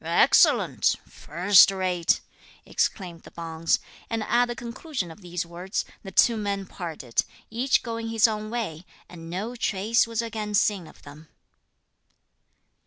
"Excellent! 0.03 0.95
first 1.07 1.69
rate!" 1.69 2.21
exclaimed 2.65 3.21
the 3.21 3.29
Bonze. 3.29 3.77
And 4.09 4.23
at 4.23 4.47
the 4.47 4.55
conclusion 4.55 5.11
of 5.11 5.21
these 5.21 5.45
words, 5.45 5.85
the 6.01 6.09
two 6.09 6.37
men 6.37 6.65
parted, 6.65 7.23
each 7.51 7.83
going 7.83 8.07
his 8.09 8.27
own 8.27 8.49
way, 8.49 8.83
and 9.07 9.29
no 9.29 9.55
trace 9.55 10.07
was 10.07 10.23
again 10.23 10.55
seen 10.55 10.87
of 10.87 11.03
them. 11.03 11.27